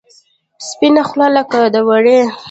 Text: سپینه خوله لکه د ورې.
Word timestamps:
سپینه 0.69 1.01
خوله 1.07 1.27
لکه 1.35 1.59
د 1.73 1.75
ورې. 1.89 2.19